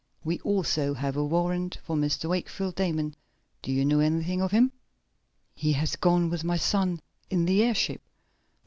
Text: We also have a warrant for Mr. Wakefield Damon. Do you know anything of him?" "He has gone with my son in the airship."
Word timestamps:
We 0.23 0.39
also 0.39 0.95
have 0.95 1.15
a 1.15 1.23
warrant 1.23 1.77
for 1.83 1.95
Mr. 1.95 2.27
Wakefield 2.27 2.73
Damon. 2.73 3.15
Do 3.61 3.71
you 3.71 3.85
know 3.85 3.99
anything 3.99 4.41
of 4.41 4.49
him?" 4.49 4.71
"He 5.53 5.73
has 5.73 5.95
gone 5.95 6.31
with 6.31 6.43
my 6.43 6.57
son 6.57 7.01
in 7.29 7.45
the 7.45 7.61
airship." 7.61 8.01